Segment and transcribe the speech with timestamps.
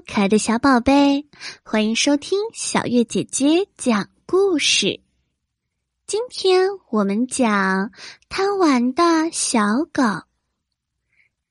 [0.00, 1.26] 可爱的小宝贝，
[1.62, 5.00] 欢迎收听小月姐姐讲故事。
[6.06, 7.90] 今天我们讲
[8.28, 10.02] 贪玩的小狗。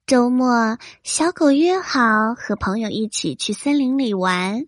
[0.08, 4.66] 周末，小狗约好和朋友一起去森林里玩。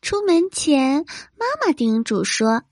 [0.00, 1.04] 出门前，
[1.36, 2.62] 妈妈叮嘱说：“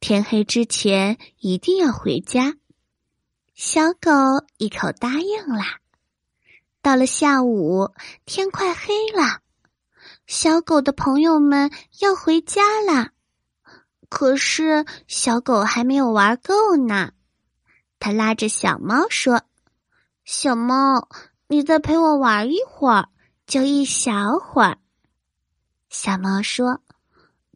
[0.00, 2.56] 天黑之前一定要回家。”
[3.54, 4.10] 小狗
[4.58, 5.80] 一口答应啦。
[6.82, 7.90] 到了下午，
[8.24, 9.40] 天快黑了，
[10.26, 13.10] 小狗的朋友们要回家啦。
[14.08, 17.12] 可是小狗还没有玩够呢，
[17.98, 19.42] 它拉着小猫说
[20.24, 21.08] ：“小猫，
[21.48, 23.08] 你再陪我玩一会儿，
[23.46, 24.78] 就一小会儿。”
[25.90, 26.80] 小猫说：“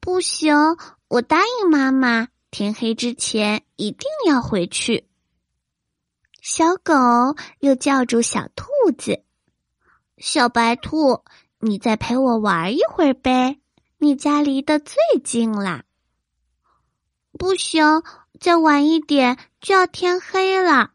[0.01, 0.55] 不行，
[1.09, 5.09] 我答应妈妈，天黑之前一定要回去。”
[6.43, 6.95] 小狗
[7.59, 8.67] 又叫住小兔
[8.97, 9.23] 子
[10.19, 11.23] ：“小白兔，
[11.61, 13.59] 你再陪我玩一会儿呗，
[13.99, 15.85] 你家离得最近啦。
[17.39, 18.03] ”“不行，
[18.41, 20.93] 再晚一点就要天黑了。”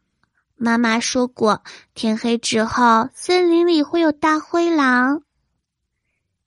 [0.57, 1.63] 妈妈说过，
[1.93, 5.21] 天黑之后森林里会有大灰狼。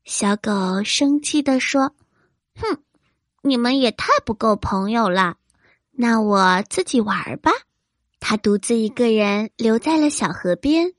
[0.05, 1.95] 小狗生气地说
[2.57, 2.83] ：“哼，
[3.43, 5.37] 你们也太不够朋友了，
[5.91, 7.53] 那我自己玩吧。”
[8.19, 10.93] 他独自一个人留在了小河边，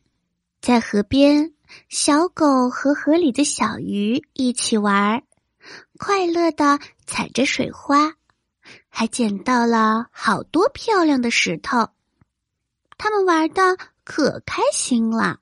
[0.61, 1.53] 在河边，
[1.87, 5.23] 小狗和河里的小鱼一起玩，
[5.97, 8.13] 快乐的踩着水花，
[8.89, 11.89] 还捡到了好多漂亮的石头。
[12.97, 15.39] 他们玩的可开心了，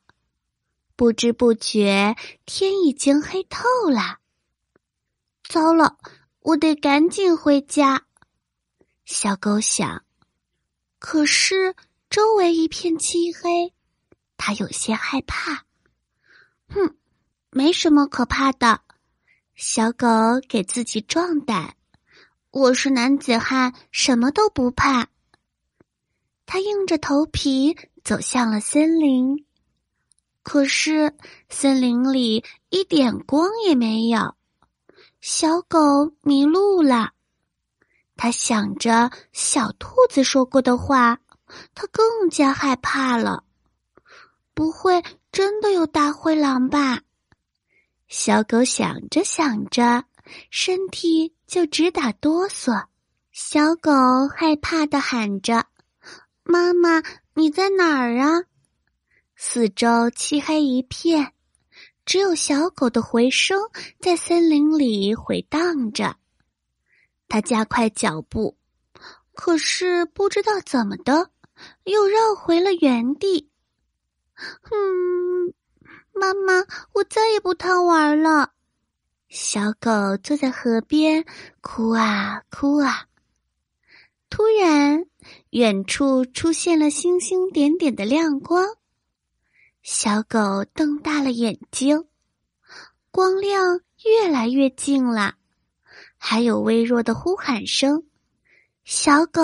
[0.95, 4.19] 不知不觉天已经黑透了。
[5.47, 5.97] 糟了，
[6.41, 8.03] 我得赶紧回家。
[9.06, 10.03] 小狗想。
[11.00, 11.75] 可是
[12.09, 13.72] 周围一片漆黑，
[14.36, 15.66] 它有些害怕。
[16.69, 16.95] 哼，
[17.51, 18.81] 没什么可怕的。
[19.55, 20.07] 小狗
[20.47, 21.75] 给自己壮胆
[22.51, 25.07] ：“我是男子汉，什么都不怕。”
[26.45, 29.45] 他硬着头皮走向了森林。
[30.44, 31.13] 可是
[31.50, 34.35] 森林里一点光也没有，
[35.19, 37.11] 小狗迷路了。
[38.16, 41.19] 他想着小兔子说过的话，
[41.75, 43.44] 他更加害怕了。
[44.57, 47.01] 不会真的有大灰狼吧？
[48.07, 50.06] 小狗想着想着，
[50.50, 52.88] 身体就直打哆嗦。
[53.31, 53.91] 小狗
[54.35, 55.68] 害怕的喊着
[56.41, 57.03] ：“妈妈，
[57.35, 58.45] 你在哪儿啊？”
[59.38, 61.34] 四周漆黑一片，
[62.03, 63.59] 只有小狗的回声
[64.00, 66.16] 在森林里回荡着。
[67.28, 68.57] 他加快脚步，
[69.35, 71.29] 可是不知道怎么的，
[71.84, 73.51] 又绕回了原地。
[74.72, 75.53] 嗯，
[76.14, 78.52] 妈妈，我再也不贪玩了。
[79.30, 81.25] 小狗坐在河边，
[81.62, 83.08] 哭啊哭啊。
[84.30, 85.06] 突然，
[85.50, 88.66] 远处出现了星星点点的亮光，
[89.81, 92.06] 小狗瞪大了眼睛，
[93.09, 95.36] 光亮越来越近了。
[96.18, 98.04] 还有微弱的呼喊声
[98.84, 99.42] ：“小狗，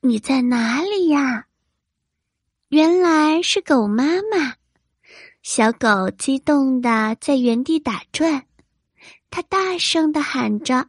[0.00, 1.46] 你在哪里呀？”
[2.72, 4.54] 原来是狗妈妈。
[5.42, 8.46] 小狗激动的在原地打转，
[9.28, 10.88] 它大声的喊着：“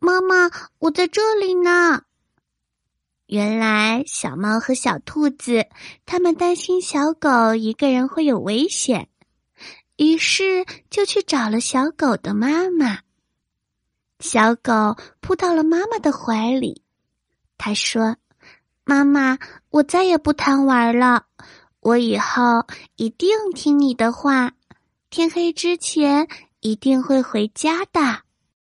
[0.00, 2.04] 妈妈，我在这里呢！”
[3.28, 5.66] 原来小猫和小兔子
[6.06, 9.10] 他们担心小狗一个人会有危险，
[9.98, 13.00] 于是就去找了小狗的妈妈。
[14.18, 16.82] 小狗扑到了妈妈的怀里，
[17.58, 18.16] 他说
[18.84, 19.38] ：“妈妈，
[19.70, 21.26] 我再也不贪玩了，
[21.80, 22.66] 我以后
[22.96, 24.52] 一定听你的话，
[25.10, 26.26] 天黑之前
[26.60, 28.22] 一定会回家的。”